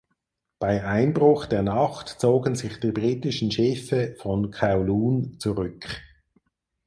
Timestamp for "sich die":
2.55-2.91